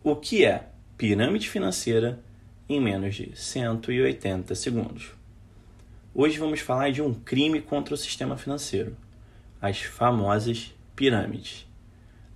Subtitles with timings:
[0.00, 2.20] O que é pirâmide financeira
[2.68, 5.10] em menos de 180 segundos?
[6.14, 8.96] Hoje vamos falar de um crime contra o sistema financeiro,
[9.60, 11.66] as famosas pirâmides.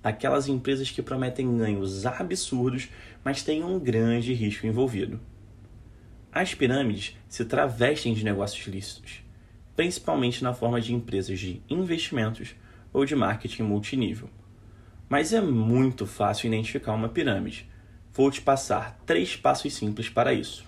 [0.03, 2.89] Aquelas empresas que prometem ganhos absurdos,
[3.25, 5.21] mas têm um grande risco envolvido.
[6.33, 9.23] As pirâmides se travestem de negócios lícitos,
[9.77, 12.57] principalmente na forma de empresas de investimentos
[12.93, 14.29] ou de marketing multinível.
[15.13, 17.69] Mas é muito fácil identificar uma pirâmide.
[18.15, 20.65] Vou te passar três passos simples para isso.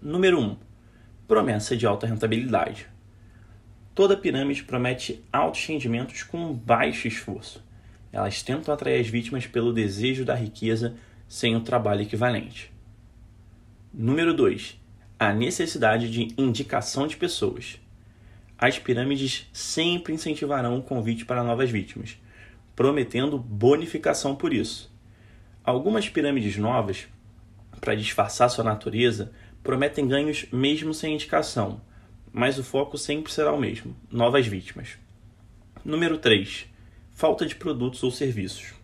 [0.00, 0.44] Número 1.
[0.44, 0.56] Um,
[1.26, 2.86] promessa de alta rentabilidade.
[3.92, 7.60] Toda pirâmide promete altos rendimentos com baixo esforço.
[8.12, 10.94] Elas tentam atrair as vítimas pelo desejo da riqueza
[11.26, 12.72] sem o trabalho equivalente.
[13.92, 14.80] Número 2.
[15.18, 17.80] A necessidade de indicação de pessoas.
[18.56, 22.16] As pirâmides sempre incentivarão o convite para novas vítimas,
[22.74, 24.92] prometendo bonificação por isso.
[25.62, 27.06] Algumas pirâmides novas,
[27.80, 31.80] para disfarçar sua natureza, prometem ganhos mesmo sem indicação,
[32.32, 34.98] mas o foco sempre será o mesmo: novas vítimas.
[35.84, 36.66] Número 3.
[37.12, 38.74] Falta de produtos ou serviços.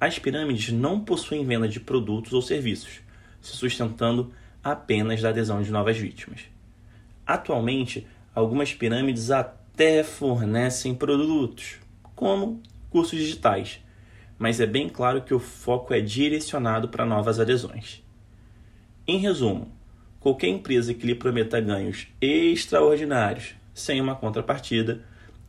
[0.00, 3.00] As pirâmides não possuem venda de produtos ou serviços,
[3.40, 4.32] se sustentando
[4.64, 6.40] apenas da adesão de novas vítimas.
[7.26, 11.76] Atualmente, algumas pirâmides até fornecem produtos,
[12.14, 13.80] como cursos digitais,
[14.38, 18.02] mas é bem claro que o foco é direcionado para novas adesões.
[19.06, 19.72] Em resumo,
[20.18, 25.02] qualquer empresa que lhe prometa ganhos extraordinários sem uma contrapartida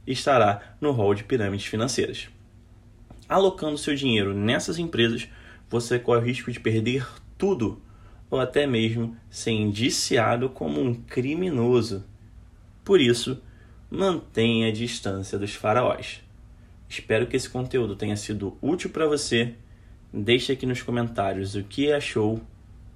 [0.06, 2.30] estará no rol de pirâmides financeiras.
[3.28, 5.28] Alocando seu dinheiro nessas empresas,
[5.70, 7.82] você corre o risco de perder tudo
[8.30, 12.06] ou até mesmo ser indiciado como um criminoso.
[12.84, 13.42] Por isso,
[13.90, 16.22] mantenha a distância dos faraós.
[16.92, 19.56] Espero que esse conteúdo tenha sido útil para você.
[20.12, 22.42] Deixe aqui nos comentários o que achou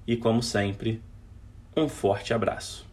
[0.06, 1.02] e, como sempre,
[1.78, 2.86] um forte abraço.